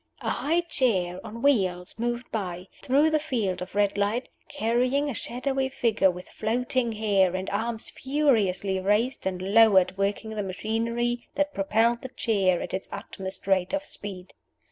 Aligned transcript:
A 0.21 0.31
high 0.31 0.61
chair 0.61 1.21
on 1.23 1.43
wheels 1.43 1.93
moved 1.99 2.31
by, 2.31 2.67
through 2.81 3.11
the 3.11 3.19
field 3.19 3.61
of 3.61 3.75
red 3.75 3.99
light, 3.99 4.29
carrying 4.49 5.11
a 5.11 5.13
shadowy 5.13 5.69
figure 5.69 6.09
with 6.09 6.27
floating 6.27 6.93
hair, 6.93 7.35
and 7.35 7.47
arms 7.51 7.91
furiously 7.91 8.79
raised 8.79 9.27
and 9.27 9.39
lowered 9.39 9.95
working 9.99 10.31
the 10.31 10.41
machinery 10.41 11.27
that 11.35 11.53
propelled 11.53 12.01
the 12.01 12.09
chair 12.09 12.63
at 12.63 12.73
its 12.73 12.89
utmost 12.91 13.45
rate 13.45 13.73
of 13.75 13.85
speed. 13.85 14.33